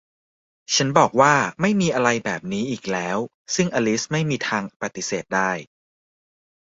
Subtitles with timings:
[0.75, 3.17] ฉันบอกว่า ไม่มีอะไรแบบนี้อีกแล้ว
[3.55, 5.51] ซึ่งอลิซไม่มีทางปฏิเสธได้